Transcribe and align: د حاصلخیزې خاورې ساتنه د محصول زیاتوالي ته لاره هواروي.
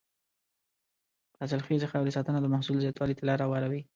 د 1.33 1.33
حاصلخیزې 1.39 1.87
خاورې 1.91 2.15
ساتنه 2.17 2.39
د 2.41 2.47
محصول 2.53 2.77
زیاتوالي 2.83 3.13
ته 3.17 3.23
لاره 3.29 3.43
هواروي. 3.45 3.81